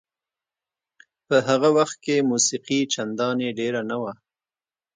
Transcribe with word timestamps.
په 1.27 1.35
هغه 1.47 1.69
وخت 1.77 1.97
کې 2.05 2.27
موسیقي 2.29 2.79
چندانې 2.93 3.49
ډېره 3.59 3.81
نه 3.89 3.97
وه. 4.01 4.13